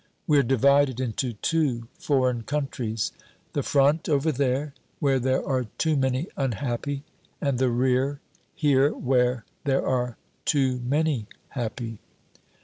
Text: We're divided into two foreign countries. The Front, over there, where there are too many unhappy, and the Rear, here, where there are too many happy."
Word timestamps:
We're 0.25 0.41
divided 0.41 0.99
into 0.99 1.33
two 1.33 1.87
foreign 1.93 2.41
countries. 2.41 3.11
The 3.53 3.61
Front, 3.61 4.09
over 4.09 4.31
there, 4.31 4.73
where 4.99 5.19
there 5.19 5.47
are 5.47 5.65
too 5.77 5.95
many 5.95 6.25
unhappy, 6.35 7.03
and 7.39 7.59
the 7.59 7.69
Rear, 7.69 8.19
here, 8.55 8.89
where 8.95 9.45
there 9.63 9.85
are 9.85 10.17
too 10.43 10.79
many 10.79 11.27
happy." 11.49 11.99